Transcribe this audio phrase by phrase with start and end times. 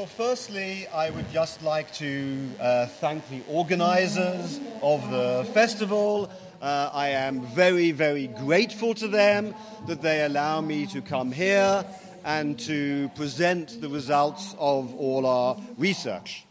[0.00, 6.30] Well, firstly, I would just like to uh, thank the organizers of the festival.
[6.62, 9.54] Uh, I am very, very grateful to them
[9.88, 11.84] that they allow me to come here
[12.24, 16.46] and to present the results of all our research.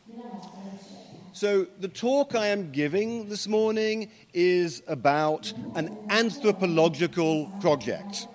[1.33, 8.27] So, the talk I am giving this morning is about an anthropological project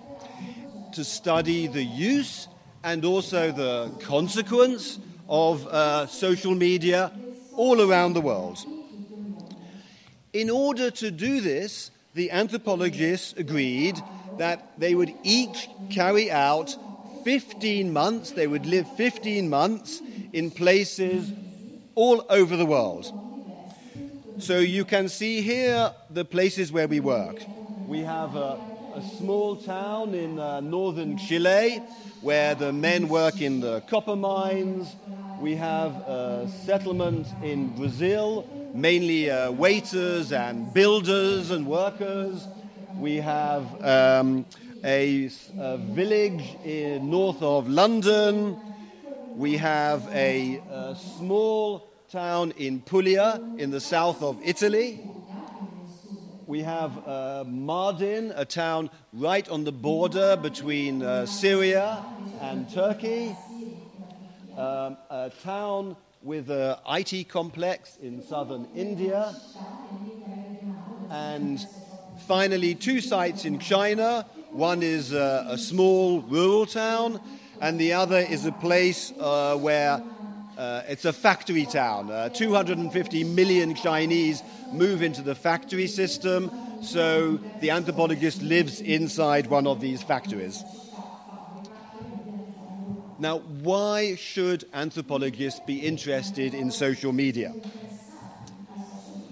[0.91, 2.49] to study the use
[2.83, 7.11] and also the consequence of uh, social media
[7.55, 8.59] all around the world.
[10.33, 14.01] In order to do this, the anthropologists agreed
[14.37, 16.75] that they would each carry out
[17.23, 20.01] 15 months, they would live 15 months
[20.31, 21.31] in places
[21.95, 23.11] all over the world.
[24.37, 27.41] So you can see here the places where we work.
[27.87, 28.59] We have a,
[28.95, 31.81] a small town in uh, northern Chile
[32.21, 34.95] where the men work in the copper mines.
[35.41, 42.47] We have a settlement in Brazil, mainly uh, waiters and builders and workers.
[42.97, 44.45] We have um,
[44.81, 45.29] a,
[45.59, 48.57] a, village in north of London.
[49.35, 55.01] We have a, a small town in Puglia in the south of Italy.
[56.47, 62.05] We have uh, Mardin, a town right on the border between uh, Syria
[62.39, 63.35] and Turkey,
[64.55, 69.35] um, a town with an IT complex in southern India,
[71.09, 71.65] and
[72.27, 74.27] finally, two sites in China.
[74.51, 77.21] One is uh, a small rural town,
[77.59, 79.99] and the other is a place uh, where
[80.57, 82.09] uh, it's a factory town.
[82.09, 89.67] Uh, 250 million Chinese move into the factory system, so the anthropologist lives inside one
[89.67, 90.63] of these factories.
[93.17, 97.55] Now, why should anthropologists be interested in social media?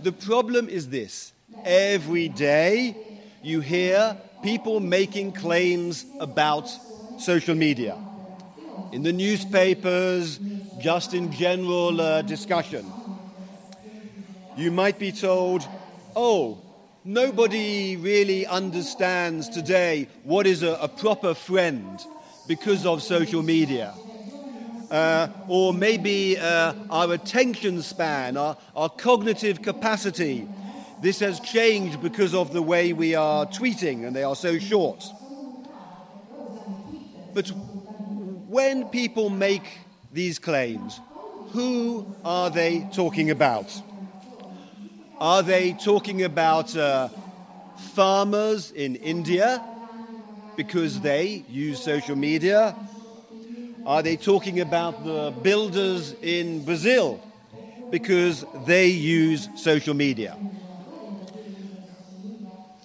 [0.01, 1.33] The problem is this
[1.65, 2.97] every day
[3.41, 6.77] you hear people making claims about
[7.15, 7.97] social media.
[8.91, 10.39] In the newspapers,
[10.79, 12.85] just in general uh, discussion.
[14.55, 15.67] You might be told,
[16.15, 16.59] oh,
[17.03, 21.99] nobody really understands today what is a, a proper friend
[22.47, 23.93] because of social media.
[24.91, 30.47] Uh, or maybe uh, our attention span, our, our cognitive capacity.
[31.01, 35.03] This has changed because of the way we are tweeting and they are so short.
[37.33, 37.51] But
[38.53, 39.79] when people make
[40.11, 41.01] these claims,
[41.53, 43.81] who are they talking about?
[45.19, 47.09] Are they talking about uh,
[47.73, 49.63] farmers in India
[50.55, 52.75] because they use social media?
[53.87, 57.19] Are they talking about the builders in Brazil
[57.89, 60.37] because they use social media?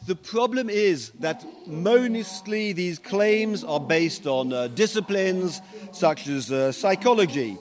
[0.09, 5.61] The problem is that mostly these claims are based on uh, disciplines
[5.93, 7.59] such as uh, psychology.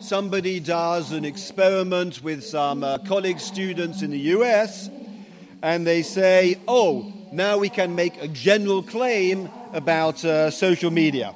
[0.00, 4.88] Somebody does an experiment with some uh, college students in the US
[5.60, 11.34] and they say, oh, now we can make a general claim about uh, social media.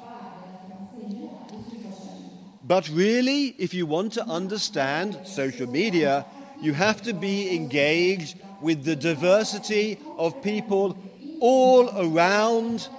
[2.63, 6.25] But really, if you want to understand social media,
[6.59, 10.97] you have to be engaged with the diversity of people
[11.39, 12.89] all around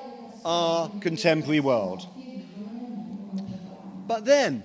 [0.44, 2.06] our contemporary world.
[4.06, 4.64] But then,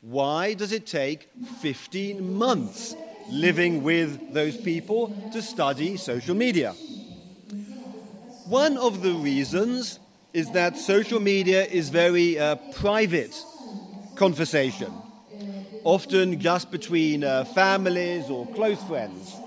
[0.00, 2.96] why does it take 15 months
[3.26, 6.76] living with those people to study social media?
[8.44, 10.00] One of the reasons
[10.32, 13.46] is that social media is very uh, private
[14.14, 15.02] conversation,
[15.84, 19.40] often just between uh, families or close friends.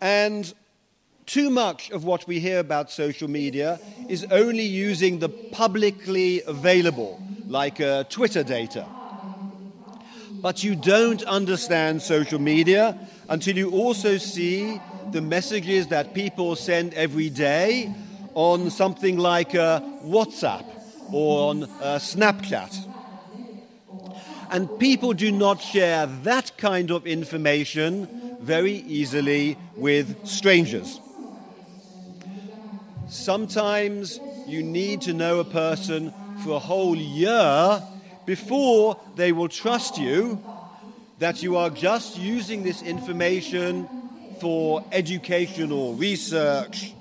[0.00, 0.52] And
[1.26, 7.20] too much of what we hear about social media is only using the publicly available,
[7.48, 8.86] like uh, Twitter data.
[10.42, 12.96] But you don't understand social media
[13.28, 17.90] until you also see the messages that people send every day
[18.34, 20.64] on something like uh, WhatsApp
[21.10, 22.86] or on uh, Snapchat.
[24.50, 28.08] And people do not share that kind of information
[28.46, 31.00] very easily with strangers.
[33.08, 37.82] Sometimes you need to know a person for a whole year
[38.24, 40.38] before they will trust you
[41.18, 43.88] that you are just using this information
[44.38, 46.94] for educational research,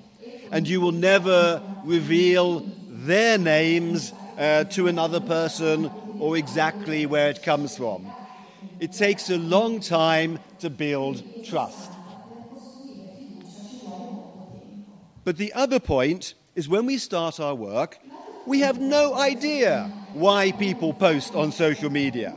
[0.51, 7.43] and you will never reveal their names uh, to another person or exactly where it
[7.43, 8.01] comes from.
[8.79, 11.91] It takes a long time to build trust.
[15.23, 17.97] But the other point is when we start our work,
[18.45, 22.35] we have no idea why people post on social media.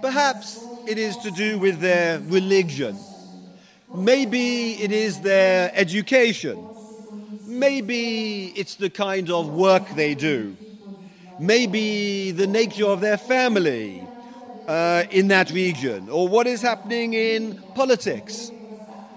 [0.00, 2.96] Perhaps it is to do with their religion.
[3.94, 6.64] Maybe it is their education.
[7.46, 10.56] Maybe it's the kind of work they do.
[11.38, 14.02] Maybe the nature of their family
[14.68, 18.50] uh, in that region, or what is happening in politics,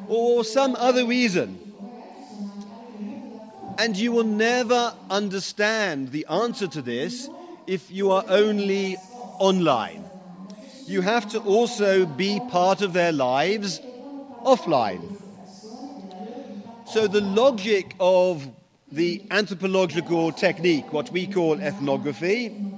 [0.08, 1.60] or some other reason.
[3.78, 7.30] And you will never understand the answer to this
[7.68, 8.98] if you are only
[9.40, 10.04] online.
[10.88, 13.82] You have to also be part of their lives
[14.44, 15.18] offline.
[16.86, 18.48] So, the logic of
[18.92, 22.75] the anthropological technique, what we call ethnography,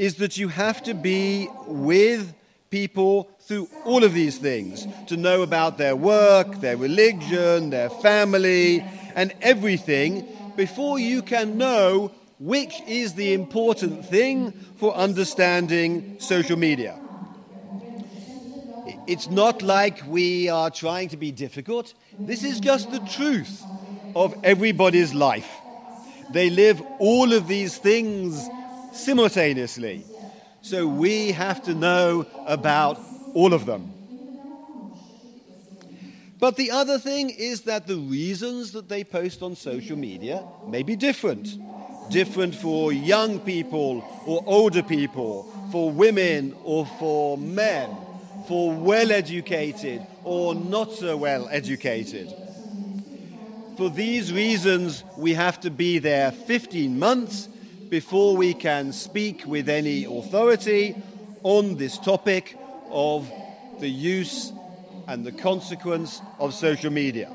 [0.00, 2.32] is that you have to be with
[2.70, 8.82] people through all of these things to know about their work, their religion, their family,
[9.14, 10.26] and everything
[10.56, 16.98] before you can know which is the important thing for understanding social media.
[19.06, 21.92] It's not like we are trying to be difficult.
[22.18, 23.62] This is just the truth
[24.16, 25.50] of everybody's life.
[26.32, 28.48] They live all of these things
[28.92, 30.04] simultaneously.
[30.62, 32.98] So we have to know about
[33.34, 33.92] all of them.
[36.38, 40.82] But the other thing is that the reasons that they post on social media may
[40.82, 41.58] be different.
[42.10, 47.94] Different for young people or older people, for women or for men,
[48.48, 52.32] for well educated or not so well educated.
[53.76, 57.48] For these reasons, we have to be there 15 months
[57.90, 60.94] before we can speak with any authority
[61.42, 62.56] on this topic
[62.88, 63.28] of
[63.80, 64.52] the use
[65.08, 67.28] and the consequence of social media.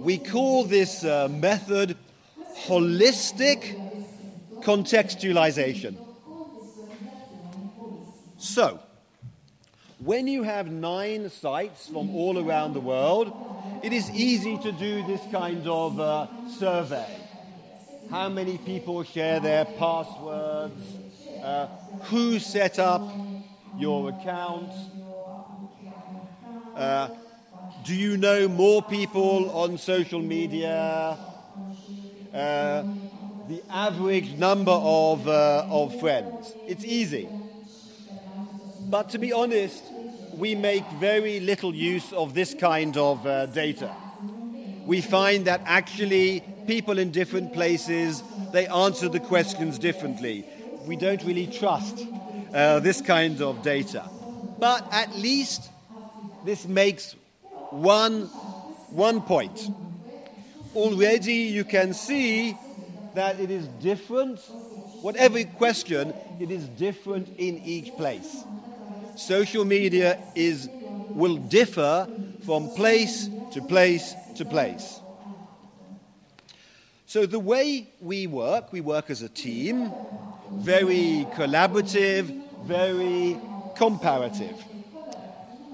[0.00, 1.96] We call this uh, method
[2.66, 3.76] holistic
[4.62, 5.96] contextualization.
[8.36, 8.80] So,
[10.00, 13.32] when you have nine sites from all around the world,
[13.84, 17.27] it is easy to do this kind of uh, survey.
[18.10, 20.82] How many people share their passwords?
[21.42, 21.66] Uh,
[22.04, 23.02] who set up
[23.76, 24.72] your account?
[26.74, 27.10] Uh,
[27.84, 31.18] do you know more people on social media?
[32.32, 32.84] Uh,
[33.46, 36.54] the average number of, uh, of friends.
[36.66, 37.28] It's easy.
[38.88, 39.84] But to be honest,
[40.34, 43.94] we make very little use of this kind of uh, data.
[44.86, 48.22] We find that actually people in different places,
[48.52, 50.44] they answer the questions differently.
[50.86, 52.06] We don't really trust
[52.54, 54.04] uh, this kind of data.
[54.58, 55.70] But at least
[56.44, 57.16] this makes
[57.70, 58.26] one,
[58.90, 59.70] one point.
[60.76, 62.54] Already you can see
[63.14, 64.38] that it is different,
[65.00, 68.44] whatever question, it is different in each place.
[69.16, 70.68] Social media is,
[71.08, 72.06] will differ
[72.44, 75.00] from place to place to place.
[77.08, 79.90] So, the way we work, we work as a team,
[80.52, 82.24] very collaborative,
[82.64, 83.40] very
[83.76, 84.62] comparative.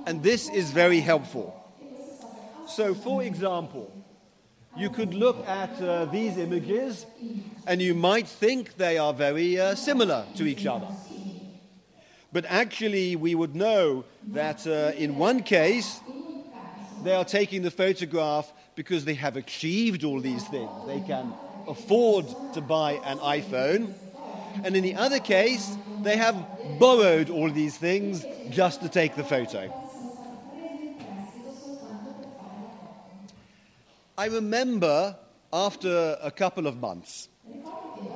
[0.06, 1.52] And this is very helpful.
[2.68, 3.92] So, for example,
[4.76, 7.04] you could look at uh, these images
[7.66, 10.86] and you might think they are very uh, similar to each other.
[12.32, 15.98] But actually, we would know that uh, in one case,
[17.02, 20.70] they are taking the photograph because they have achieved all these things.
[20.86, 21.32] They can
[21.66, 23.94] afford to buy an iPhone.
[24.64, 26.36] And in the other case, they have
[26.78, 29.72] borrowed all these things just to take the photo.
[34.16, 35.16] I remember
[35.52, 37.28] after a couple of months,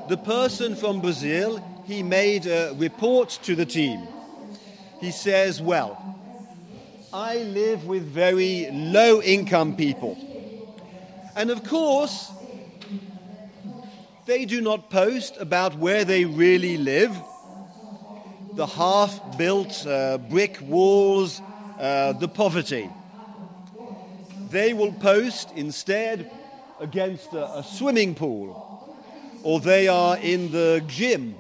[0.09, 4.07] the person from Brazil, he made a report to the team.
[5.01, 5.97] He says, Well,
[7.13, 10.17] I live with very low income people.
[11.39, 12.31] And of course,
[14.27, 17.17] they do not post about where they really live.
[18.57, 21.41] The half built uh, brick walls,
[21.79, 22.91] uh, the poverty
[24.51, 26.31] they will post instead
[26.81, 28.57] against a, a swimming pool
[29.43, 31.35] or they are in the gym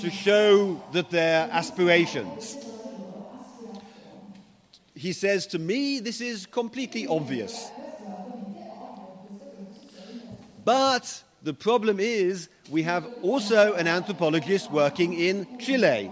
[0.00, 2.58] to show that their aspirations.
[4.94, 7.70] He says to me, this is completely obvious.
[10.64, 16.10] But the problem is we have also an anthropologist working in Chile.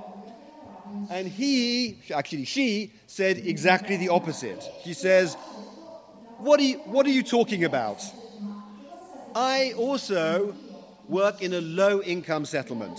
[1.11, 4.63] And he, actually she, said exactly the opposite.
[4.85, 5.35] She says,
[6.39, 8.03] what are, you, what are you talking about?
[9.35, 10.55] I also
[11.09, 12.99] work in a low income settlement.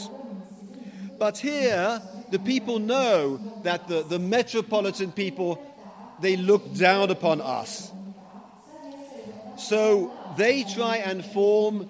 [1.19, 5.62] But here, the people know that the, the metropolitan people,
[6.19, 7.91] they look down upon us.
[9.57, 11.89] So they try and form,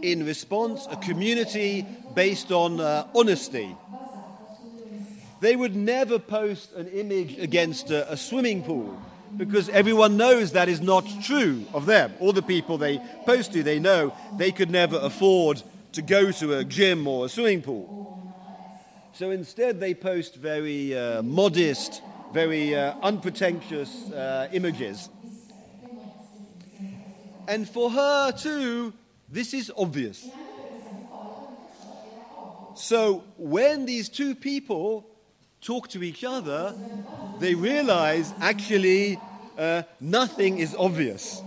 [0.00, 3.76] in response, a community based on uh, honesty.
[5.40, 8.96] They would never post an image against a, a swimming pool
[9.36, 12.12] because everyone knows that is not true of them.
[12.20, 16.58] All the people they post to, they know they could never afford to go to
[16.58, 18.02] a gym or a swimming pool.
[19.14, 22.02] So instead, they post very uh, modest,
[22.32, 25.10] very uh, unpretentious uh, images.
[27.52, 28.94] And for her, too,
[29.28, 30.26] this is obvious.
[32.74, 35.04] So when these two people
[35.60, 36.74] talk to each other,
[37.40, 39.20] they realize actually
[39.58, 41.42] uh, nothing is obvious.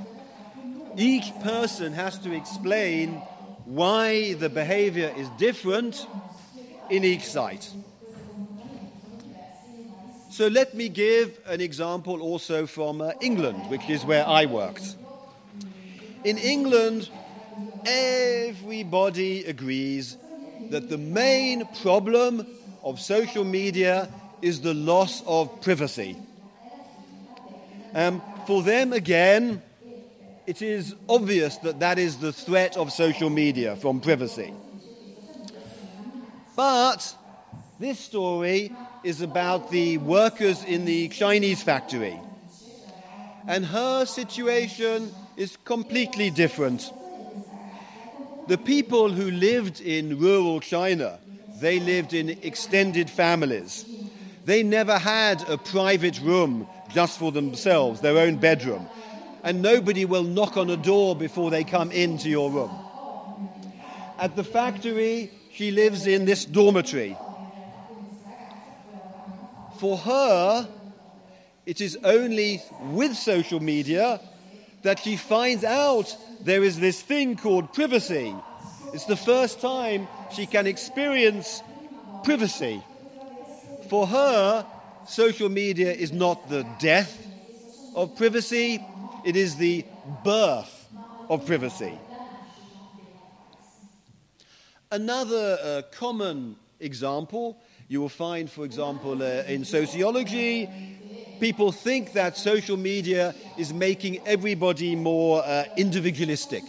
[0.95, 3.13] Each person has to explain
[3.65, 6.05] why the behavior is different
[6.91, 7.67] in each site.
[10.29, 14.97] So let me give an example also from uh, England, which is where I worked.
[16.25, 17.08] In England,
[17.86, 20.17] everybody agrees
[20.72, 22.48] that the main problem
[22.84, 24.10] of social media
[24.41, 26.17] is the loss of privacy.
[27.94, 29.62] Um, for them, again,
[30.48, 34.51] it is obvious that that is the threat of social media from privacy.
[36.55, 37.15] But
[37.79, 42.20] this story is about the workers in the Chinese factory.
[43.48, 46.91] And her situation is completely different.
[48.47, 51.19] The people who lived in rural China,
[51.59, 53.85] they lived in extended families.
[54.45, 58.87] They never had a private room just for themselves, their own bedroom.
[59.43, 62.71] And nobody will knock on a door before they come into your room.
[64.19, 67.17] At the factory, she lives in this dormitory.
[69.79, 70.67] For her,
[71.65, 72.61] it is only
[72.91, 74.21] with social media
[74.85, 78.33] that she finds out there is this thing called privacy.
[78.93, 81.61] It's the first time she can experience
[82.23, 82.83] privacy.
[83.89, 84.65] For her,
[85.07, 87.27] social media is not the death
[87.95, 88.79] of privacy,
[89.23, 89.85] it is the
[90.23, 90.87] birth
[91.29, 91.97] of privacy.
[94.91, 100.69] Another uh, common example you will find, for example, uh, in sociology,
[101.39, 106.63] people think that social media is making everybody more uh, individualistic.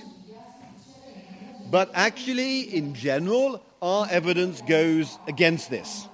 [1.70, 6.06] But actually, in general, our evidence goes against this.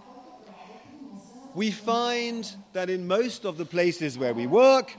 [1.54, 4.96] We find that in most of the places where we work,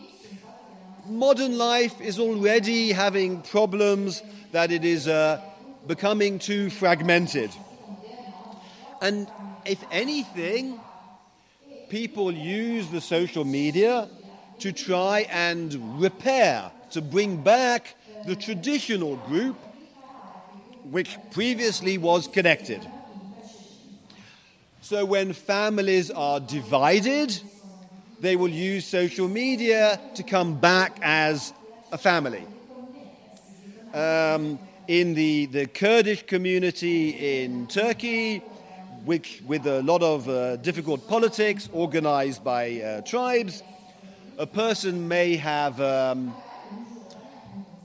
[1.07, 5.41] modern life is already having problems that it is uh,
[5.87, 7.49] becoming too fragmented.
[9.01, 9.27] And
[9.65, 10.79] if anything,
[11.93, 14.09] people use the social media
[14.57, 17.93] to try and repair, to bring back
[18.25, 19.55] the traditional group
[20.89, 22.81] which previously was connected.
[24.81, 27.39] So when families are divided,
[28.19, 31.53] they will use social media to come back as
[31.91, 32.43] a family.
[33.93, 34.57] Um,
[34.87, 38.41] in the, the Kurdish community in Turkey,
[39.05, 43.63] which, with a lot of uh, difficult politics organized by uh, tribes,
[44.37, 46.33] a person may have um,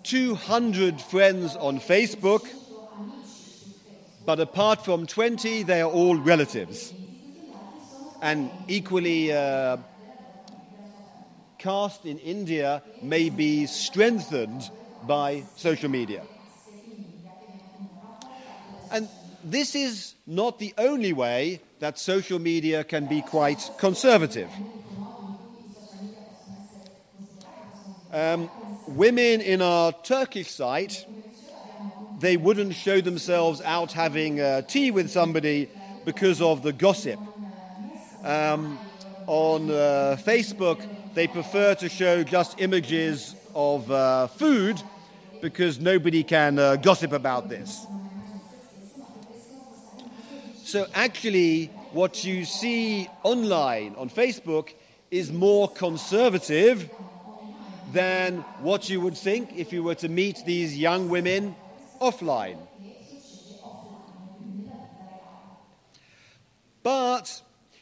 [0.04, 2.48] 200 friends on Facebook,
[4.24, 6.92] but apart from 20, they are all relatives.
[8.22, 9.78] And equally, uh,
[11.58, 14.70] caste in India may be strengthened
[15.06, 16.22] by social media.
[18.90, 19.08] And
[19.52, 24.50] this is not the only way that social media can be quite conservative.
[28.12, 28.50] Um,
[28.86, 31.06] women in our Turkish site,
[32.20, 35.68] they wouldn't show themselves out having uh, tea with somebody
[36.04, 37.20] because of the gossip.
[38.24, 38.78] Um,
[39.26, 40.82] on uh, Facebook,
[41.14, 44.80] they prefer to show just images of uh, food
[45.42, 47.86] because nobody can uh, gossip about this.
[50.68, 54.74] So actually, what you see online on Facebook
[55.10, 56.90] is more conservative
[57.90, 61.56] than what you would think if you were to meet these young women
[62.02, 62.58] offline.
[66.82, 67.40] But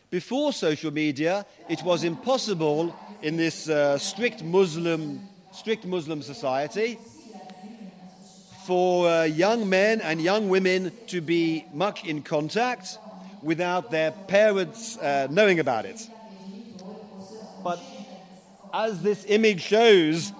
[0.08, 7.00] before social media, it was impossible in this uh, strict Muslim strict Muslim society
[8.66, 12.99] for uh, young men and young women to be much in contact
[13.40, 16.11] without their parents uh, knowing about it.
[17.62, 17.80] But
[18.75, 20.32] as this image shows,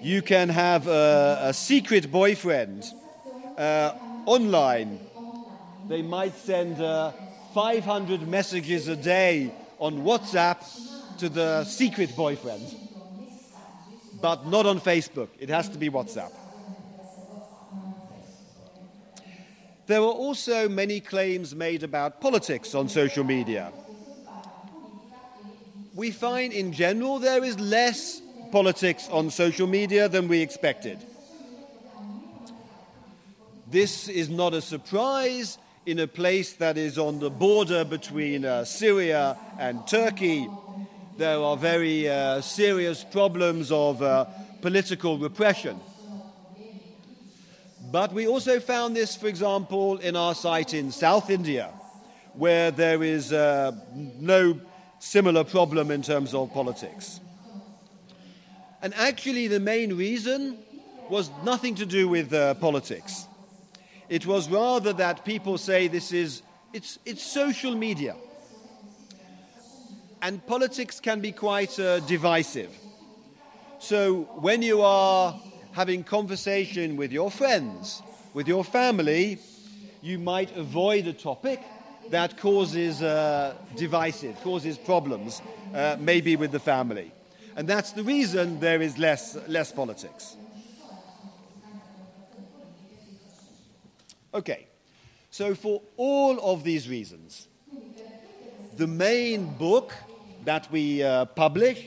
[0.00, 2.86] you can have a, a secret boyfriend
[3.56, 5.00] uh, online.
[5.88, 7.10] They might send uh,
[7.54, 10.58] 500 messages a day on WhatsApp
[11.18, 12.72] to the secret boyfriend,
[14.22, 15.30] but not on Facebook.
[15.40, 16.30] It has to be WhatsApp.
[19.88, 23.72] There were also many claims made about politics on social media.
[25.94, 28.20] We find in general there is less
[28.52, 30.98] politics on social media than we expected.
[33.70, 38.66] This is not a surprise in a place that is on the border between uh,
[38.66, 40.50] Syria and Turkey.
[41.16, 44.26] There are very uh, serious problems of uh,
[44.60, 45.80] political repression.
[47.90, 51.70] But we also found this, for example, in our site in South India,
[52.34, 54.60] where there is uh, no
[54.98, 57.20] similar problem in terms of politics.
[58.82, 60.58] And actually, the main reason
[61.08, 63.26] was nothing to do with uh, politics.
[64.10, 66.42] It was rather that people say this is
[66.74, 68.16] it's, it's social media.
[70.20, 72.70] And politics can be quite uh, divisive.
[73.78, 75.40] So when you are
[75.72, 78.02] having conversation with your friends,
[78.34, 79.38] with your family,
[80.02, 81.60] you might avoid a topic
[82.10, 85.42] that causes uh, divisive, causes problems,
[85.74, 87.12] uh, maybe with the family.
[87.56, 90.36] And that's the reason there is less, less politics.
[94.32, 94.68] Okay,
[95.30, 97.48] so for all of these reasons,
[98.76, 99.94] the main book
[100.44, 101.84] that we uh, publish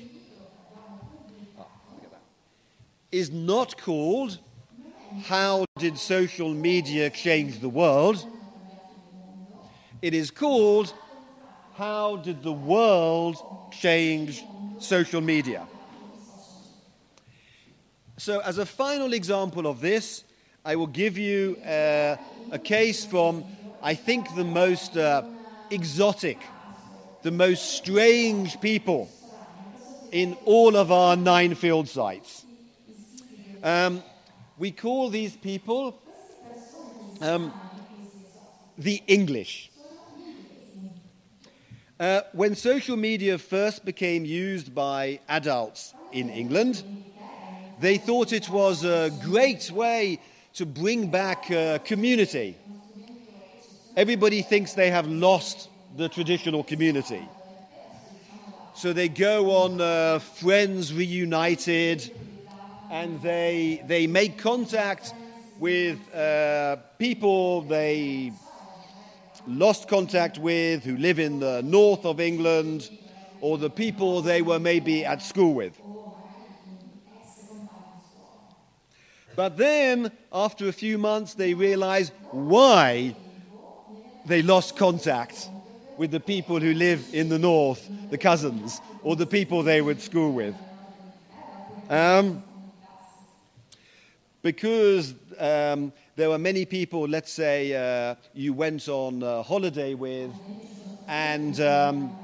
[3.12, 4.38] is not called
[5.26, 8.26] How Did Social Media Change the World?
[10.02, 10.94] It is called
[11.76, 13.36] How Did the World
[13.72, 14.44] Change
[14.80, 15.68] Social Media?
[18.18, 20.24] So, as a final example of this,
[20.64, 22.16] I will give you uh,
[22.52, 23.44] a case from,
[23.82, 25.24] I think, the most uh,
[25.70, 26.38] exotic,
[27.24, 29.10] the most strange people
[30.12, 32.46] in all of our nine field sites.
[33.64, 34.02] Um,
[34.58, 36.02] we call these people
[37.22, 37.54] um,
[38.76, 39.72] the English.
[42.00, 46.84] Uh, when social media first became used by adults in England,
[47.80, 50.20] they thought it was a great way
[50.56, 52.58] to bring back a community.
[53.96, 57.22] Everybody thinks they have lost the traditional community.
[58.74, 62.12] So they go on uh, Friends Reunited,
[62.92, 65.14] and they, they make contact
[65.60, 68.34] with uh, people they
[69.48, 72.90] lost contact with who live in the north of England
[73.40, 75.80] or the people they were maybe at school with.
[79.38, 83.16] But then, after a few months, they realize why
[84.26, 85.50] they lost contact
[85.98, 89.92] with the people who live in the north, the cousins, or the people they were
[89.92, 90.56] at school with.
[91.90, 92.44] Um,
[94.42, 100.32] because um, there were many people, let's say, uh, you went on holiday with,
[101.08, 102.16] and um,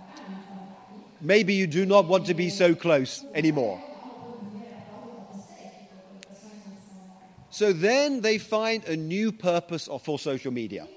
[1.22, 3.82] maybe you do not want to be so close anymore.
[7.50, 10.88] So then they find a new purpose for social media.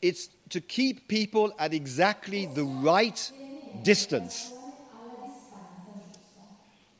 [0.00, 3.32] It's to keep people at exactly the right
[3.82, 4.53] distance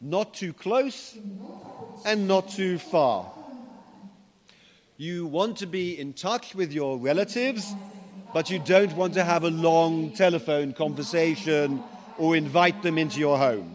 [0.05, 1.17] not too close
[2.05, 3.33] and not too far.
[4.99, 7.73] You want to be in touch with your relatives,
[8.35, 11.83] but you don't want to have a long telephone conversation
[12.19, 13.75] or invite them into your home.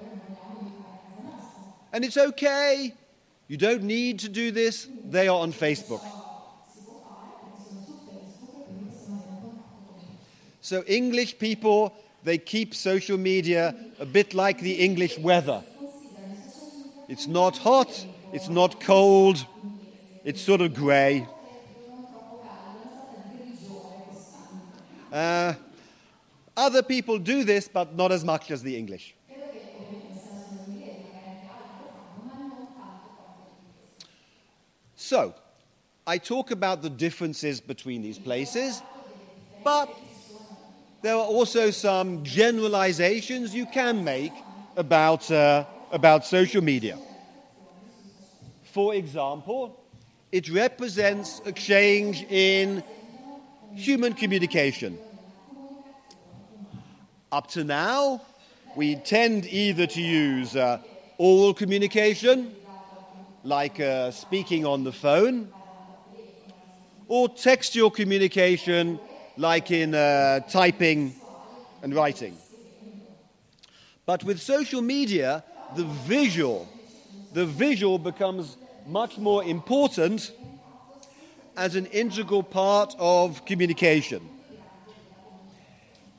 [1.92, 2.94] And it's okay.
[3.48, 4.88] You don't need to do this.
[5.10, 6.04] They are on Facebook.
[10.62, 15.64] So, English people, they keep social media a bit like the English weather.
[17.10, 19.44] It's not hot, it's not cold,
[20.24, 21.28] it's sort of grey.
[25.12, 25.56] Uh,
[26.56, 29.16] other people do this, but not as much as the English.
[34.96, 35.34] So,
[36.06, 38.84] I talk about the differences between these places,
[39.64, 39.90] but
[41.02, 44.34] there are also some generalizations you can make
[44.78, 46.98] about, uh, about social media.
[48.64, 49.80] For example,
[50.32, 52.84] it represents a change in
[53.74, 55.00] human communication.
[57.32, 58.22] Up to now,
[58.76, 60.80] we tend either to use uh,
[61.18, 62.56] oral communication,
[63.44, 65.50] like uh, speaking on the phone,
[67.08, 69.00] or textual communication,
[69.38, 71.16] like in uh, typing
[71.82, 72.38] and writing.
[74.06, 75.44] But with social media,
[75.76, 76.68] the visual,
[77.34, 80.32] the visual becomes much more important
[81.56, 84.28] as an integral part of communication.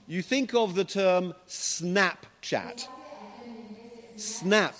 [0.07, 2.87] You think of the term Snapchat.
[4.17, 4.75] Snap,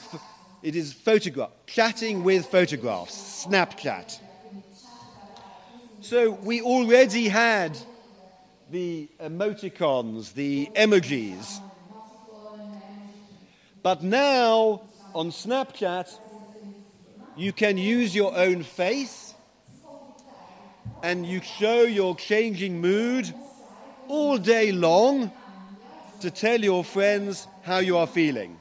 [0.63, 4.19] it is photograph, chatting with photographs, Snapchat.
[6.01, 7.79] So we already had
[8.71, 11.61] the emoticons, the emojis.
[13.83, 14.83] But now
[15.15, 16.11] on Snapchat,
[17.37, 19.35] you can use your own face
[21.03, 23.33] and you show your changing mood
[24.09, 25.33] all day long
[26.21, 28.59] to tell your friends how you are feeling.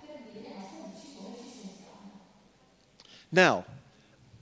[3.31, 3.65] Now,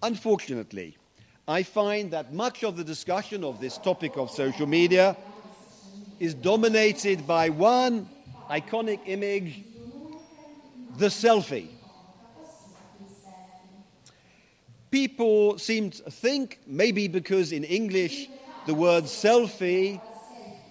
[0.04, 0.98] unfortunately,
[1.48, 5.18] I find that much of the discussion of this topic of social media
[6.20, 8.08] is dominated by one
[8.50, 9.64] iconic image
[10.98, 11.68] the selfie.
[14.90, 18.30] People seem to think, maybe because in English
[18.66, 20.02] the word selfie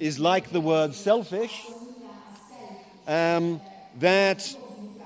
[0.00, 1.62] is like the word selfish,
[3.06, 3.60] um,
[3.98, 4.56] that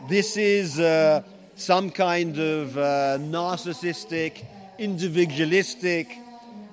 [0.09, 1.23] this is uh,
[1.55, 4.45] some kind of uh, narcissistic,
[4.79, 6.17] individualistic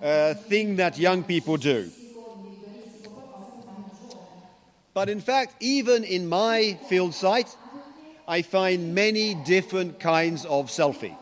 [0.02, 1.92] uh, thing that young people do.
[4.94, 7.56] But in fact, even in my field site,
[8.28, 11.16] I find many different kinds of selfie.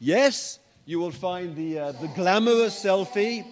[0.00, 3.46] Yes, you will find the, uh, the glamorous selfie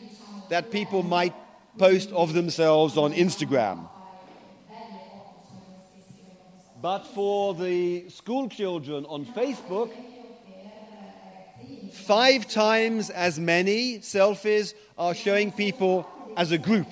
[0.51, 1.35] that people might
[1.79, 3.88] post of themselves on Instagram.
[6.83, 9.92] But for the school children on Facebook,
[11.92, 16.88] five times as many selfies are showing people as a group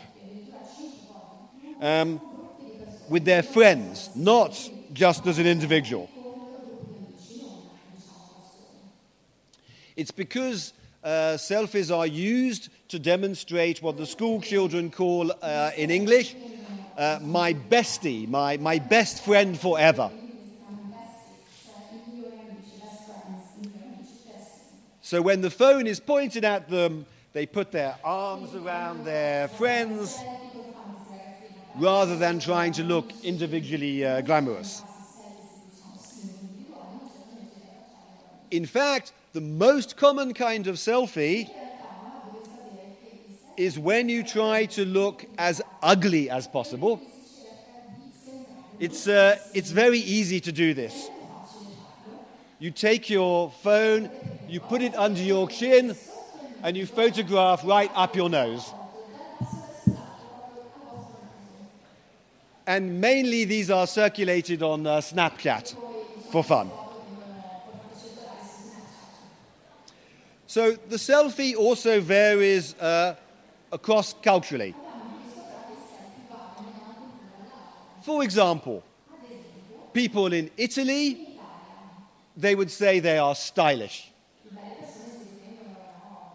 [1.80, 2.20] um,
[3.10, 6.08] with their friends, not just as an individual.
[9.96, 15.90] It's because uh, selfies are used to demonstrate what the school children call uh, in
[15.90, 16.36] English
[16.96, 20.10] uh, my bestie, my, my best friend forever.
[25.02, 30.16] So when the phone is pointed at them, they put their arms around their friends
[31.80, 34.82] rather than trying to look individually uh, glamorous.
[38.50, 41.48] In fact, the most common kind of selfie
[43.56, 47.00] is when you try to look as ugly as possible.
[48.78, 51.08] It's, uh, it's very easy to do this.
[52.58, 54.10] You take your phone,
[54.48, 55.96] you put it under your chin,
[56.62, 58.70] and you photograph right up your nose.
[62.70, 65.74] And mainly these are circulated on uh, Snapchat
[66.30, 66.70] for fun.
[70.46, 73.16] So the selfie also varies uh,
[73.72, 74.76] across culturally.
[78.02, 78.84] For example,
[79.92, 81.26] people in Italy,
[82.36, 84.12] they would say they are stylish.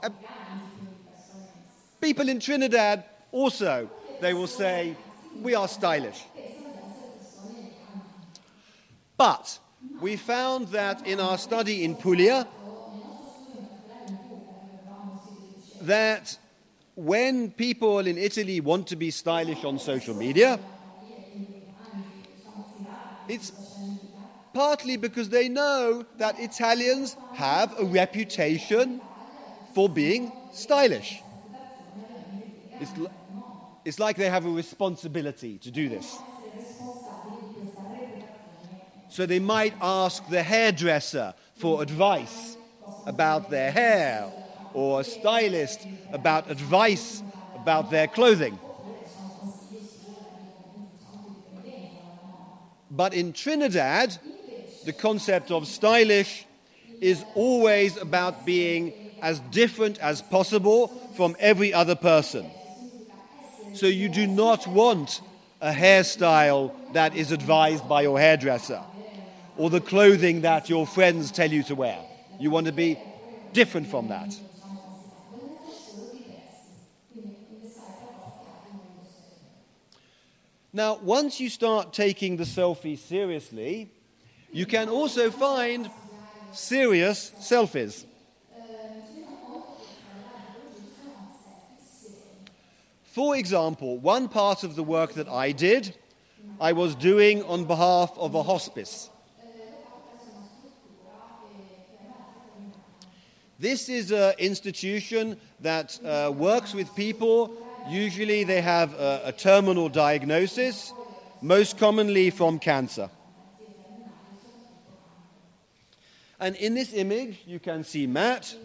[0.04, 0.10] Uh,
[2.02, 4.98] people in Trinidad also, they will say,
[5.42, 6.24] we are stylish.
[9.18, 9.60] But
[10.02, 12.48] we found that in our study in Puglia,
[15.82, 16.38] that
[16.96, 20.60] when people in Italy want to be stylish on social media,
[23.28, 23.52] it's
[24.54, 29.02] partly because they know that Italians have a reputation
[29.74, 31.22] for being stylish.
[32.80, 32.92] It's,
[33.86, 36.24] it's like they have a responsibility to do this.
[39.08, 42.58] So they might ask the hairdresser for advice
[43.06, 44.34] about their hair
[44.74, 48.60] or a stylist about advice about their clothing.
[52.90, 54.18] But in Trinidad,
[54.84, 56.46] the concept of stylish
[57.02, 62.55] is always about being as different as possible from every other person.
[63.76, 65.20] So you do not want
[65.60, 68.82] a hairstyle that is advised by your hairdresser
[69.58, 72.00] or the clothing that your friends tell you to wear.
[72.40, 72.98] You want to be
[73.52, 74.34] different from that.
[80.72, 83.92] Now, once you start taking the selfie seriously,
[84.54, 85.92] you can also find
[86.54, 88.06] serious selfies.
[93.16, 95.96] For example, one part of the work that I did,
[96.60, 99.10] I was doing on behalf of a hospice.
[103.58, 107.56] This is an institution that uh, works with people
[107.88, 110.92] Usually they have a, a terminal diagnosis,
[111.40, 113.12] most commonly from cancer.
[116.40, 118.56] And in this image, you can see Matt,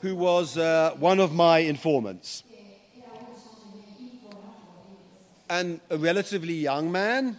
[0.00, 2.44] who was uh, one of my informants.
[5.50, 7.38] And a relatively young man,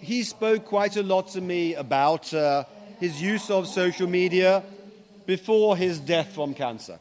[0.00, 2.64] he spoke quite a lot to me about uh,
[3.00, 4.62] his use of social media
[5.26, 6.98] before his death from cancer.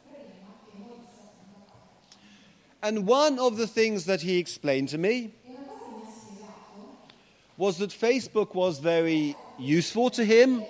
[2.84, 5.34] And one of the things that he explained to me
[7.56, 10.64] was that Facebook was very useful to him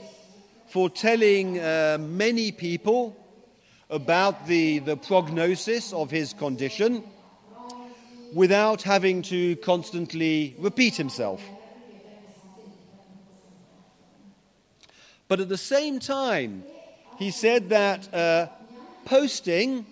[0.67, 3.15] for telling uh, many people
[3.89, 7.03] about the, the prognosis of his condition
[8.33, 11.41] without having to constantly repeat himself.
[15.27, 16.63] But at the same time,
[17.17, 18.47] he said that uh,
[19.05, 19.85] posting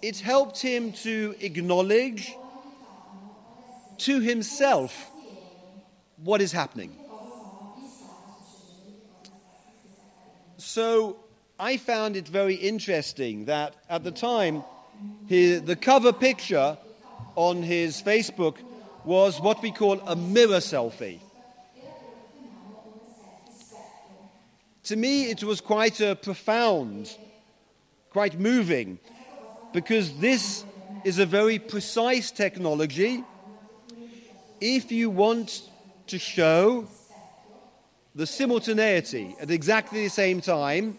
[0.00, 2.32] it helped him to acknowledge
[3.98, 5.10] to himself
[6.22, 6.96] what is happening.
[10.56, 11.16] So
[11.58, 14.62] I found it very interesting that at the time,
[15.28, 16.76] the cover picture
[17.34, 18.56] on his Facebook
[19.04, 21.20] was what we call a mirror selfie.
[24.84, 27.14] To me, it was quite a profound,
[28.10, 28.98] quite moving
[29.72, 30.64] because this
[31.04, 33.22] is a very precise technology.
[34.60, 35.68] If you want
[36.06, 36.88] to show
[38.14, 40.98] the simultaneity at exactly the same time,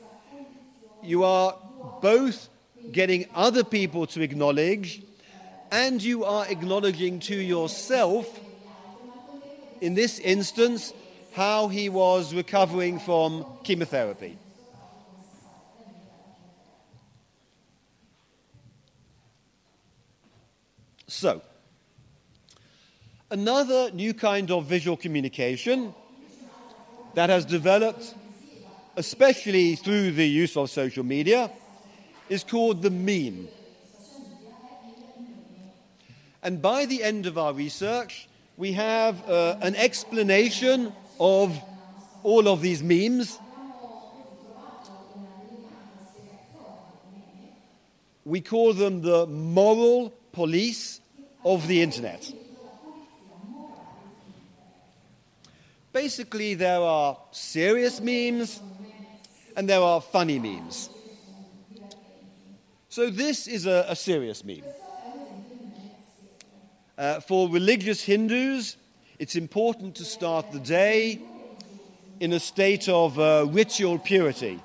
[1.04, 1.56] you are
[2.02, 2.48] both
[2.92, 5.02] getting other people to acknowledge
[5.72, 8.40] and you are acknowledging to yourself,
[9.82, 10.94] in this instance,
[11.34, 14.38] how he was recovering from chemotherapy.
[21.08, 21.42] So,
[23.30, 25.94] another new kind of visual communication
[27.16, 28.14] that has developed,
[28.96, 31.52] especially through the use of social media,
[32.30, 33.48] is called the meme.
[36.42, 41.60] And by the end of our research, we have uh, an explanation of
[42.24, 43.38] all of these memes.
[48.26, 51.02] We call them the moral police
[51.44, 52.32] of the internet.
[55.92, 58.62] Basically, there are serious memes
[59.58, 60.90] and there are funny memes.
[62.92, 64.64] So, this is a, a serious meme.
[66.98, 68.78] Uh, for religious Hindus,
[69.20, 71.22] it's important to start the day
[72.20, 74.60] in a state of uh, ritual purity.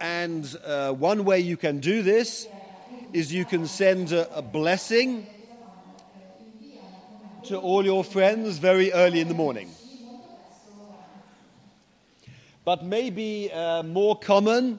[0.00, 2.46] And uh, one way you can do this
[3.12, 5.26] is you can send a, a blessing
[7.46, 9.70] to all your friends very early in the morning.
[12.64, 14.78] But maybe uh, more common,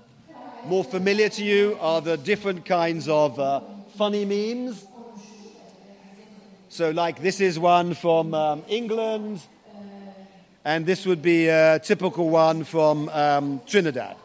[0.66, 3.62] more familiar to you are the different kinds of uh,
[3.98, 4.86] funny memes.
[6.70, 9.42] So, like this is one from um, England,
[10.64, 14.18] and this would be a typical one from um, Trinidad.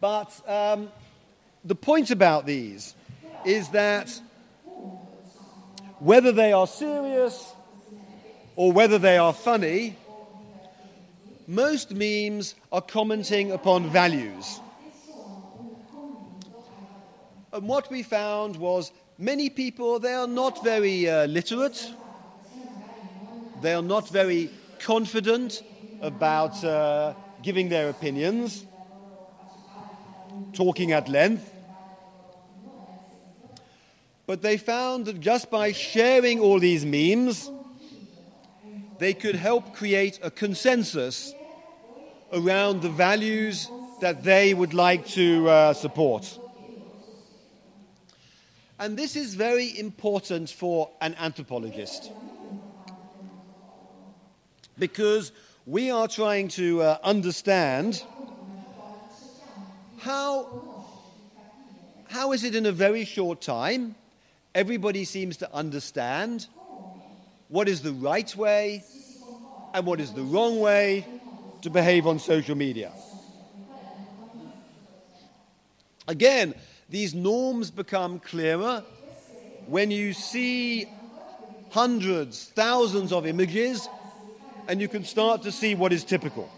[0.00, 0.90] But um,
[1.64, 2.94] the point about these
[3.46, 4.20] is that
[5.98, 7.52] whether they are serious
[8.56, 9.96] or whether they are funny,
[11.50, 14.60] most memes are commenting upon values.
[17.52, 21.92] And what we found was many people, they are not very uh, literate,
[23.60, 25.64] they are not very confident
[26.00, 28.64] about uh, giving their opinions
[30.52, 31.52] talking at length.
[34.24, 37.50] But they found that just by sharing all these memes,
[38.98, 41.34] they could help create a consensus
[42.32, 43.68] around the values
[44.00, 46.38] that they would like to uh, support.
[48.78, 52.10] And this is very important for an anthropologist
[54.78, 55.32] because
[55.66, 58.02] we are trying to uh, understand
[59.98, 60.84] how,
[62.08, 63.94] how is it in a very short time
[64.54, 66.46] everybody seems to understand
[67.48, 68.82] what is the right way
[69.74, 71.04] and what is the wrong way
[71.62, 72.92] to behave on social media.
[76.08, 76.54] Again,
[76.88, 78.82] these norms become clearer
[79.66, 80.88] when you see
[81.70, 83.88] hundreds, thousands of images,
[84.66, 86.50] and you can start to see what is typical.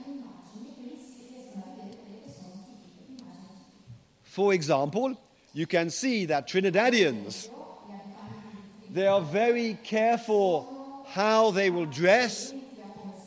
[4.25, 5.21] For example,
[5.53, 7.51] you can see that Trinidadians
[8.93, 12.53] they are very careful how they will dress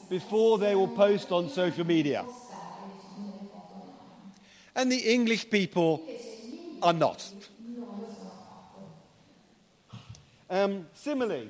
[0.09, 2.25] before they will post on social media.
[4.75, 6.05] And the English people
[6.81, 7.27] are not.
[10.49, 11.49] Um, similarly,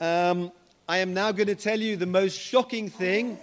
[0.00, 0.50] um,
[0.88, 3.38] I am now going to tell you the most shocking thing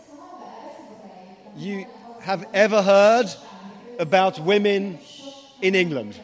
[1.56, 1.86] you
[2.22, 3.28] have ever heard
[4.00, 5.00] about women
[5.62, 6.20] in England.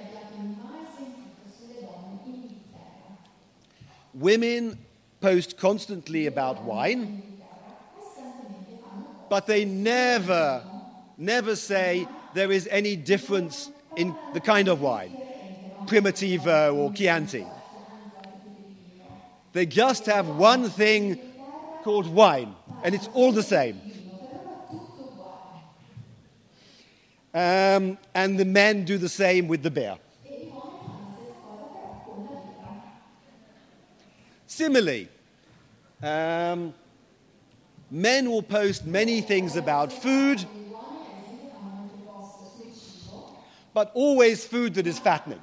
[4.13, 4.77] Women
[5.21, 7.23] post constantly about wine,
[9.29, 10.63] but they never,
[11.17, 15.15] never say there is any difference in the kind of wine,
[15.85, 17.45] Primitivo or Chianti.
[19.51, 21.19] They just have one thing
[21.83, 23.81] called wine, and it's all the same.
[27.33, 29.97] Um, and the men do the same with the beer.
[34.59, 35.07] Similarly,
[36.03, 36.73] um,
[37.89, 40.45] men will post many things about food,
[43.73, 45.39] but always food that is fattening.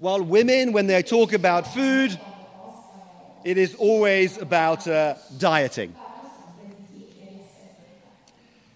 [0.00, 2.18] While women, when they talk about food,
[3.44, 5.94] it is always about uh, dieting.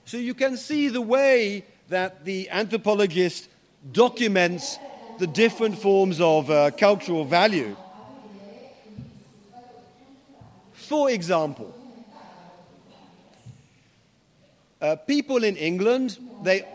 [0.05, 3.49] So you can see the way that the anthropologist
[3.91, 4.79] documents
[5.21, 7.77] the different forms of uh, cultural value.
[10.73, 11.75] For example,
[14.81, 16.67] uh, people in England, they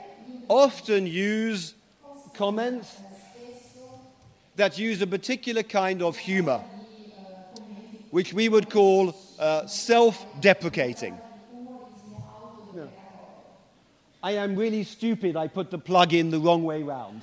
[0.48, 1.74] often use
[2.36, 2.96] comments
[4.56, 6.62] that use a particular kind of humor,
[8.12, 11.18] which we would call uh, self deprecating.
[14.22, 17.22] I am really stupid, I put the plug in the wrong way round.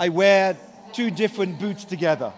[0.00, 0.56] I wear
[0.92, 2.32] two different boots together.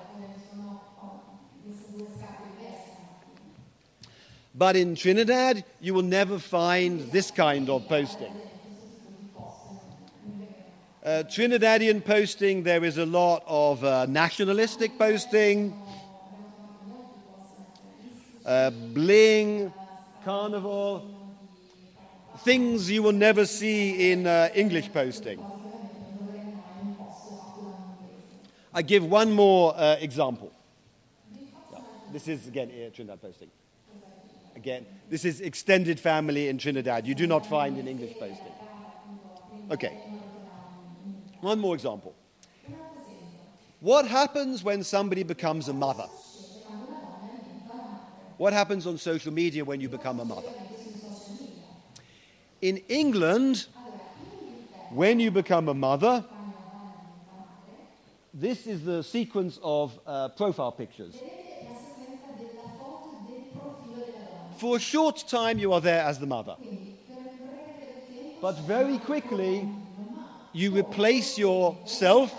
[4.54, 8.32] But in Trinidad, you will never find this kind of posting.
[11.04, 15.74] Uh, Trinidadian posting, there is a lot of uh, nationalistic posting,
[18.46, 19.72] uh, bling,
[20.24, 21.08] carnival,
[22.38, 25.38] things you will never see in uh, English posting.
[28.72, 30.52] I give one more uh, example.
[31.72, 31.80] Yeah.
[32.12, 33.50] This is, again, here, Trinidad posting.
[34.54, 37.06] Again, this is extended family in Trinidad.
[37.06, 38.52] You do not find in English posting.
[39.70, 39.98] Okay.
[41.40, 42.14] One more example.
[43.80, 46.06] What happens when somebody becomes a mother?
[48.36, 50.52] What happens on social media when you become a mother?
[52.60, 53.66] In England,
[54.90, 56.24] when you become a mother,
[58.32, 61.16] this is the sequence of uh, profile pictures.
[64.58, 66.56] For a short time, you are there as the mother.
[68.40, 69.68] But very quickly,
[70.52, 72.34] you replace yourself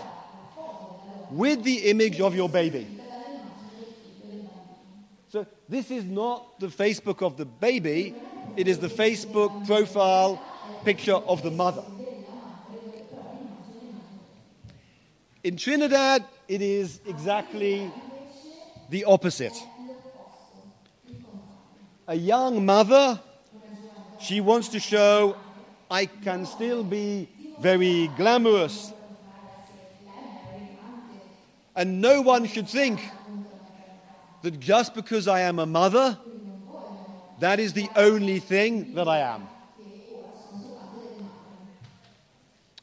[1.30, 2.86] with the image of your baby.
[5.28, 8.14] So, this is not the Facebook of the baby,
[8.56, 10.42] it is the Facebook profile
[10.84, 11.84] picture of the mother.
[15.44, 17.90] In Trinidad, it is exactly
[18.90, 19.56] the opposite.
[22.06, 23.20] A young mother,
[24.20, 25.36] she wants to show
[25.90, 27.28] I can still be
[27.60, 28.92] very glamorous.
[31.74, 33.00] And no one should think
[34.42, 36.18] that just because I am a mother,
[37.40, 39.48] that is the only thing that I am.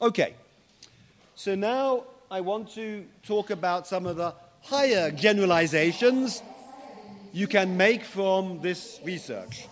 [0.02, 0.34] Okay,
[1.40, 6.44] So now I want to talk about some of the higher generalizations
[7.32, 9.66] you can make from this research.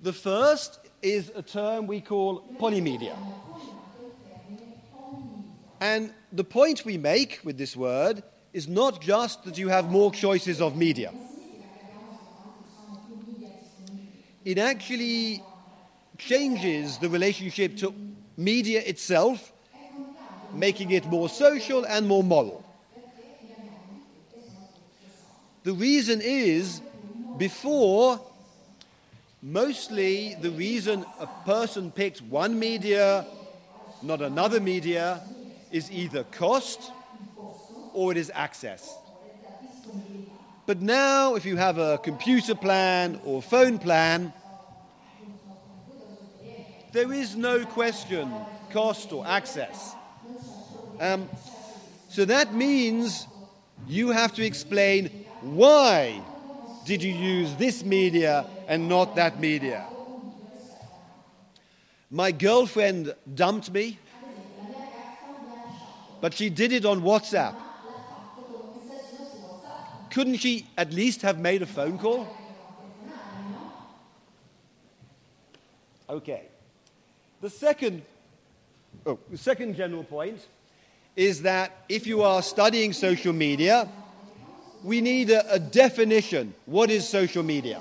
[0.00, 3.16] The first is a term we call polymedia.
[5.80, 10.10] And the point we make with this word is not just that you have more
[10.10, 11.14] choices of media.
[14.44, 15.40] It actually
[16.18, 19.52] changes the relationship to media itself,
[20.52, 22.64] making it more social and more moral.
[25.62, 26.82] The reason is
[27.36, 28.20] before,
[29.42, 33.26] mostly the reason a person picked one media,
[34.02, 35.22] not another media,
[35.70, 36.92] is either cost
[37.92, 38.96] or it is access.
[40.66, 44.32] But now, if you have a computer plan or phone plan,
[46.92, 49.94] there is no question cost or access.
[50.98, 51.28] Um,
[52.08, 53.26] so that means
[53.86, 55.10] you have to explain
[55.40, 56.20] why
[56.84, 59.86] did you use this media and not that media.
[62.10, 63.98] My girlfriend dumped me
[66.20, 67.54] but she did it on WhatsApp.
[70.10, 72.26] Couldn't she at least have made a phone call?
[76.08, 76.42] Okay.
[77.40, 78.02] The second,
[79.06, 80.46] oh, the second general point
[81.16, 83.88] is that if you are studying social media,
[84.84, 86.54] we need a, a definition.
[86.66, 87.80] What is social media?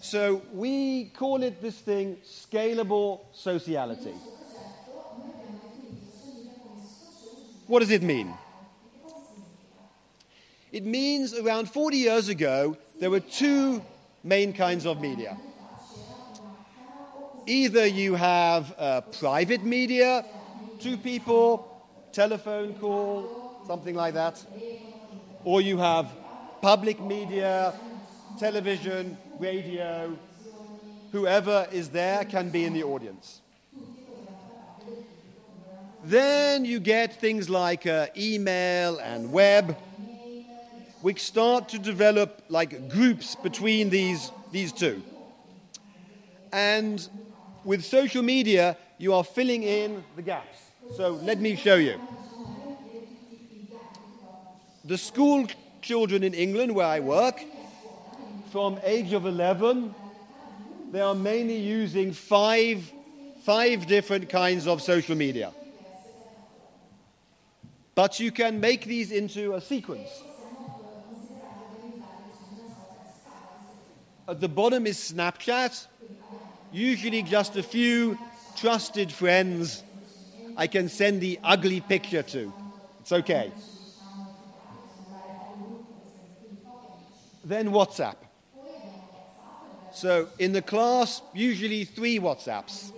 [0.00, 4.14] So we call it this thing scalable sociality.
[7.66, 8.32] What does it mean?
[10.70, 13.82] It means around 40 years ago, there were two
[14.22, 15.36] main kinds of media.
[17.48, 18.76] Either you have
[19.18, 20.22] private media,
[20.78, 21.82] two people,
[22.12, 24.44] telephone call, something like that,
[25.44, 26.12] or you have
[26.60, 27.72] public media,
[28.38, 30.14] television, radio,
[31.10, 33.40] whoever is there can be in the audience.
[36.04, 39.74] Then you get things like uh, email and web,
[41.00, 45.02] which start to develop like groups between these, these two.
[46.52, 47.08] And
[47.68, 50.58] with social media, you are filling in the gaps.
[50.96, 52.00] So let me show you.
[54.86, 55.46] The school
[55.82, 57.44] children in England, where I work,
[58.50, 59.94] from age of 11,
[60.92, 62.90] they are mainly using five,
[63.42, 65.52] five different kinds of social media.
[67.94, 70.08] But you can make these into a sequence.
[74.26, 75.86] At the bottom is Snapchat,
[76.72, 78.18] usually just a few
[78.56, 79.82] trusted friends
[80.56, 82.52] I can send the ugly picture to.
[83.00, 83.52] It's okay.
[87.44, 88.16] Then WhatsApp.
[89.92, 92.92] So in the class, usually three WhatsApps.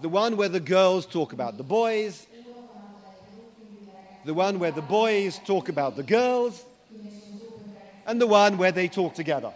[0.00, 2.26] the one where the girls talk about the boys,
[4.24, 6.64] the one where the boys talk about the girls,
[8.06, 9.52] and the one where they talk together.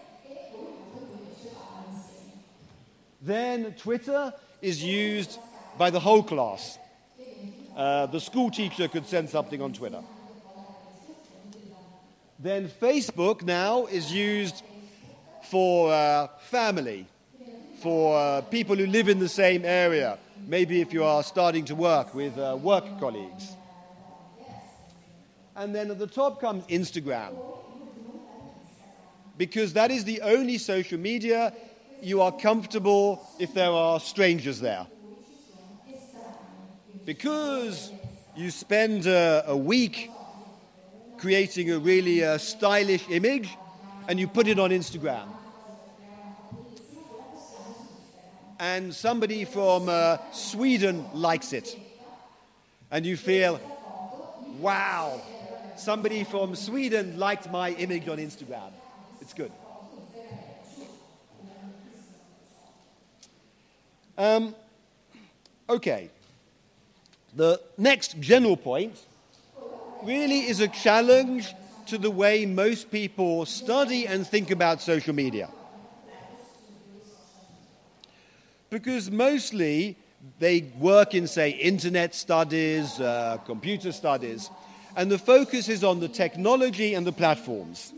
[3.24, 5.38] Then Twitter is used
[5.78, 6.78] by the whole class.
[7.74, 10.02] Uh, the school teacher could send something on Twitter.
[12.38, 14.62] Then Facebook now is used
[15.50, 17.06] for uh, family,
[17.80, 21.74] for uh, people who live in the same area, maybe if you are starting to
[21.74, 23.56] work with uh, work colleagues.
[25.56, 27.34] And then at the top comes Instagram.
[29.38, 31.54] Because that is the only social media
[32.04, 34.86] you are comfortable if there are strangers there.
[37.04, 37.92] Because
[38.36, 40.10] you spend uh, a week
[41.18, 43.48] creating a really uh, stylish image
[44.08, 45.28] and you put it on Instagram.
[48.64, 51.78] and somebody from uh, Sweden likes it.
[52.90, 53.60] And you feel,
[54.58, 55.20] wow,
[55.76, 58.72] somebody from Sweden liked my image on Instagram.
[59.20, 59.52] It's good.
[64.16, 64.54] Um,
[65.68, 66.10] okay.
[67.34, 68.96] The next general point
[70.02, 71.54] really is a challenge
[71.86, 75.48] to the way most people study and think about social media.
[78.74, 79.96] because mostly
[80.40, 84.50] they work in, say, internet studies, uh, computer studies,
[84.96, 87.92] and the focus is on the technology and the platforms.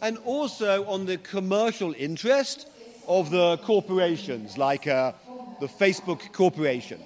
[0.00, 2.66] and also on the commercial interest
[3.06, 5.12] of the corporations like uh,
[5.60, 7.00] the Facebook Corporation.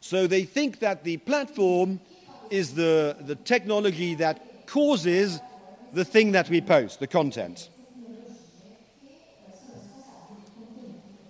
[0.00, 2.00] So they think that the platform
[2.50, 5.40] is the, the technology that causes
[5.92, 7.68] the thing that we post, the content.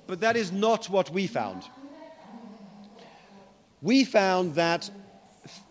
[0.07, 1.62] But that is not what we found.
[3.81, 4.91] We found that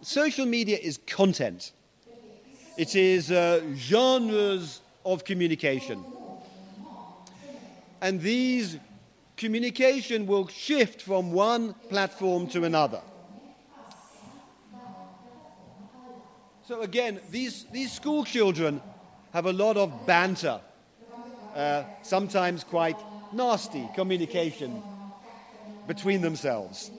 [0.01, 1.71] social media is content.
[2.77, 6.03] It is uh, genres of communication.
[8.03, 8.77] And these
[9.37, 12.99] communication will shift from one platform to another.
[16.67, 18.81] So again, these, these school children
[19.31, 20.59] have a lot of banter,
[21.55, 22.97] uh, sometimes quite
[23.31, 24.83] nasty communication
[25.87, 26.91] between themselves.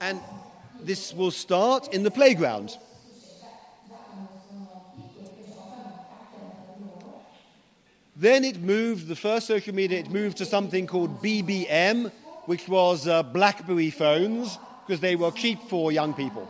[0.00, 0.18] And
[0.80, 2.78] this will start in the playground.
[8.18, 12.10] Then it moved, the first social media, it moved to something called BBM,
[12.46, 16.48] which was uh, Blackberry phones, because they were cheap for young people.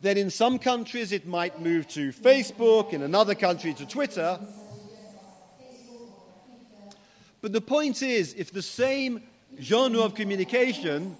[0.00, 4.38] Then in some countries it might move to Facebook, in another country to Twitter.
[7.40, 9.24] But the point is, if the same
[9.60, 11.16] genre of communication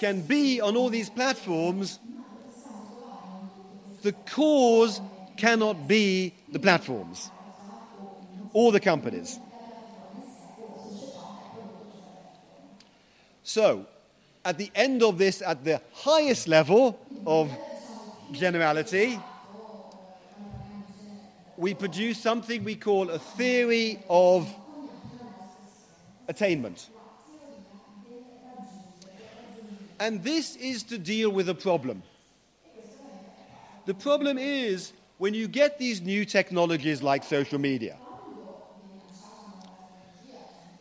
[0.00, 1.98] can be on all these platforms,
[4.02, 5.00] the cause
[5.36, 7.30] cannot be the platforms
[8.52, 9.38] or the companies.
[13.44, 13.86] So,
[14.44, 17.50] at the end of this, at the highest level of
[18.32, 19.18] generality,
[21.56, 24.52] we produce something we call a theory of
[26.28, 26.88] attainment.
[30.00, 32.02] And this is to deal with a problem.
[33.84, 37.96] The problem is when you get these new technologies like social media,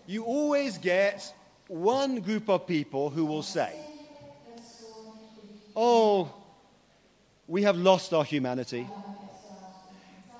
[0.05, 1.33] you always get
[1.67, 3.73] one group of people who will say,
[5.75, 6.31] Oh,
[7.47, 8.87] we have lost our humanity.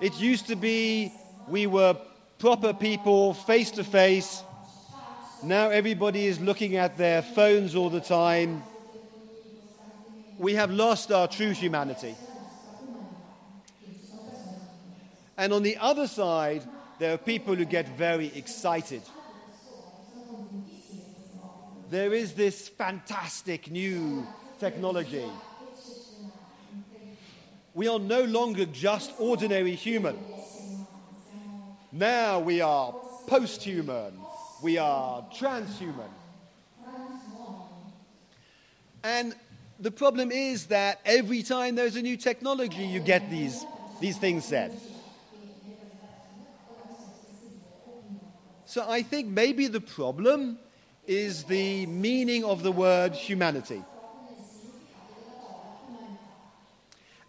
[0.00, 1.12] It used to be
[1.48, 1.96] we were
[2.38, 4.42] proper people, face to face.
[5.42, 8.62] Now everybody is looking at their phones all the time.
[10.38, 12.14] We have lost our true humanity.
[15.42, 16.62] And on the other side,
[17.00, 19.02] there are people who get very excited.
[21.90, 24.24] There is this fantastic new
[24.60, 25.28] technology
[27.74, 30.18] we are no longer just ordinary human.
[31.90, 32.94] Now we are
[33.26, 34.12] post human,
[34.62, 36.10] we are transhuman.
[39.02, 39.34] And
[39.80, 43.64] the problem is that every time there's a new technology, you get these,
[44.00, 44.72] these things said.
[48.72, 50.58] So I think maybe the problem
[51.06, 53.84] is the meaning of the word humanity.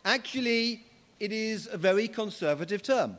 [0.05, 0.85] Actually,
[1.19, 3.17] it is a very conservative term.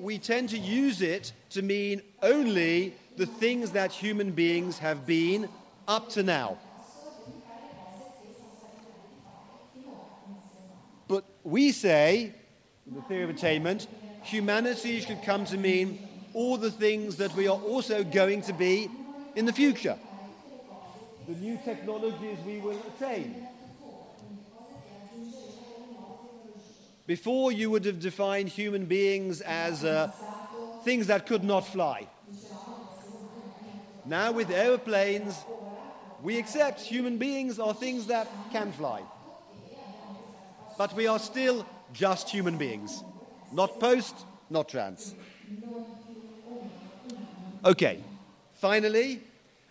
[0.00, 5.48] We tend to use it to mean only the things that human beings have been
[5.86, 6.58] up to now.
[11.06, 12.34] But we say,
[12.88, 13.86] in the theory of attainment,
[14.22, 15.98] humanity should come to mean
[16.34, 18.88] all the things that we are also going to be
[19.34, 19.98] in the future.
[21.26, 23.46] The new technologies we will attain.
[27.06, 30.12] Before, you would have defined human beings as uh,
[30.84, 32.06] things that could not fly.
[34.06, 35.44] Now, with aeroplanes,
[36.22, 39.02] we accept human beings are things that can fly.
[40.78, 43.02] But we are still just human beings,
[43.52, 44.14] not post,
[44.48, 45.14] not trans.
[47.64, 48.00] Okay,
[48.54, 49.20] finally,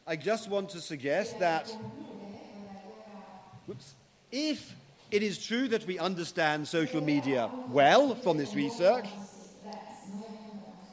[0.05, 1.75] I just want to suggest that
[3.67, 3.93] whoops,
[4.31, 4.75] if
[5.11, 9.07] it is true that we understand social media well from this research.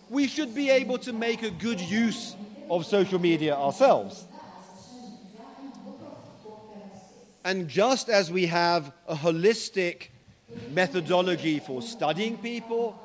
[0.08, 2.36] We should be able to make a good use
[2.70, 4.24] of social media ourselves.
[7.44, 10.08] And just as we have a holistic
[10.70, 12.98] methodology for studying people,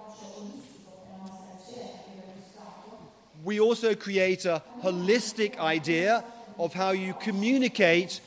[3.43, 6.23] we also create a holistic idea
[6.59, 8.21] of how you communicate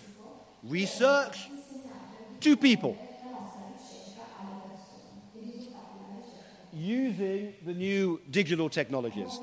[0.64, 1.48] research
[2.40, 2.96] to people.
[6.72, 9.38] Using the new digital technologies.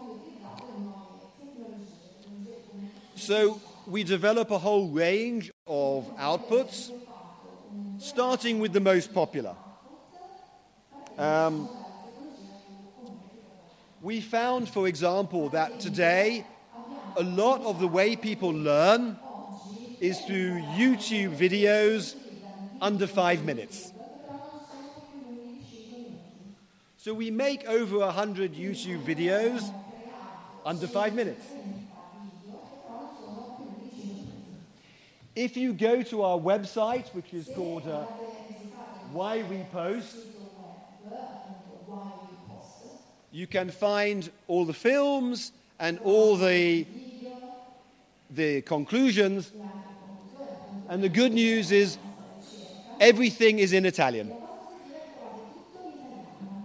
[3.15, 6.91] So we develop a whole range of outputs,
[7.97, 9.55] starting with the most popular.
[11.17, 11.69] Um,
[14.01, 16.45] we found, for example, that today
[17.15, 19.17] a lot of the way people learn
[19.99, 22.15] is through YouTube videos
[22.81, 23.91] under five minutes.
[26.97, 29.73] So we make over a 100 YouTube videos
[30.65, 31.45] under five minutes.
[35.41, 38.03] If you go to our website, which is called uh,
[39.11, 40.17] Why We Post,
[43.31, 46.85] you can find all the films and all the,
[48.29, 49.51] the conclusions.
[50.87, 51.97] And the good news is
[52.99, 54.31] everything is in Italian.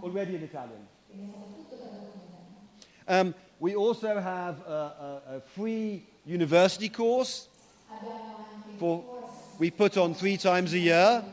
[0.03, 0.87] Already in Italian.
[3.09, 7.49] Um, we also have a, a, a free university course
[8.79, 9.05] for,
[9.59, 11.25] we put on three times a year.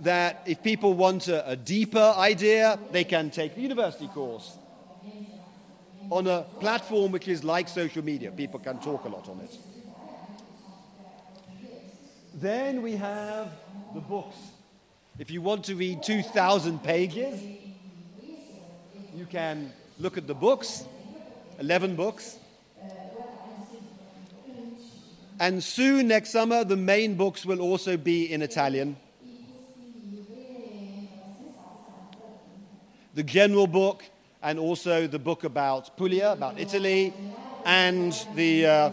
[0.00, 4.56] That if people want a, a deeper idea, they can take the university course
[6.10, 8.30] on a platform which is like social media.
[8.30, 9.56] People can talk a lot on it.
[12.34, 13.48] Then we have
[13.94, 14.36] the books.
[15.18, 17.38] If you want to read 2,000 pages,
[19.14, 20.84] you can look at the books,
[21.58, 22.38] 11 books.
[25.40, 28.94] And soon, next summer, the main books will also be in Italian.
[33.14, 34.04] The general book,
[34.42, 37.14] and also the book about Puglia, about Italy,
[37.64, 38.90] and the, uh,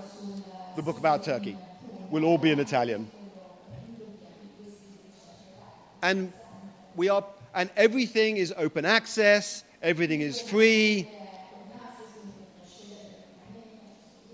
[0.77, 1.57] the book about Turkey
[2.09, 3.11] will all be in Italian.
[6.01, 6.31] And
[6.95, 11.09] we are, and everything is open access, everything is free.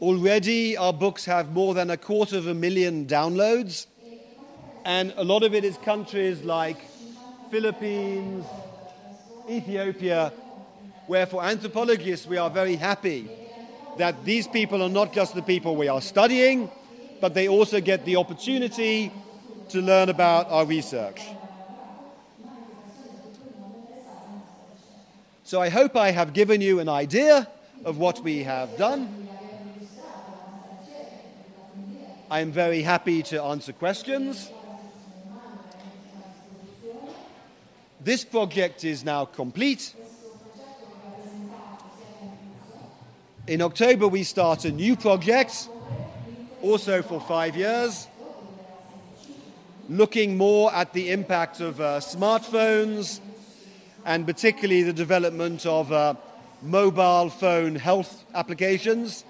[0.04, 3.88] Already, our books have more than a quarter of a million downloads,
[4.84, 6.76] and a lot of it is countries like
[7.50, 8.44] Philippines,
[9.50, 10.34] Ethiopia,
[11.08, 13.30] where for anthropologists we are very happy
[13.98, 16.70] that these people are not just the people we are studying,
[17.22, 19.10] but they also get the opportunity
[19.70, 21.22] to learn about our research.
[25.46, 27.48] So I hope I have given you an idea
[27.86, 29.23] of what we have done.
[32.34, 34.50] I am very happy to answer questions.
[38.02, 39.94] This project is now complete.
[43.46, 45.70] In October, we start a new project,
[46.64, 48.08] also for five years,
[49.88, 53.20] looking more at the impact of uh, smartphones
[54.06, 56.16] and particularly the development of uh,
[56.64, 59.24] mobile phone health applications.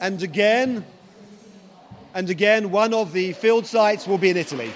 [0.00, 0.84] And again,
[2.14, 4.72] and again, one of the field sites will be in Italy.